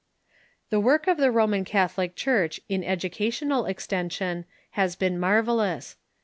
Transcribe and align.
The 0.71 0.79
work 0.79 1.05
of 1.05 1.17
the 1.17 1.29
Roman 1.29 1.63
Catholic 1.63 2.15
Church 2.15 2.59
in 2.67 2.83
educational 2.83 3.67
ex 3.67 3.85
tension 3.85 4.45
has 4.71 4.95
been 4.95 5.19
marvellous. 5.19 5.95